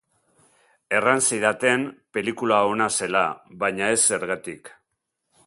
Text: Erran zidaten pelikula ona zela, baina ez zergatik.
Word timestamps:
Erran 0.99 1.21
zidaten 1.25 1.83
pelikula 2.17 2.63
ona 2.71 2.89
zela, 3.01 3.23
baina 3.67 3.93
ez 3.99 4.01
zergatik. 4.13 4.75